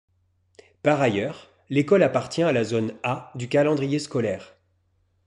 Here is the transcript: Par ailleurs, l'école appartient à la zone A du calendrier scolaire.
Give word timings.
Par 0.81 0.99
ailleurs, 0.99 1.51
l'école 1.69 2.01
appartient 2.01 2.41
à 2.41 2.51
la 2.51 2.63
zone 2.63 2.95
A 3.03 3.31
du 3.35 3.47
calendrier 3.47 3.99
scolaire. 3.99 4.55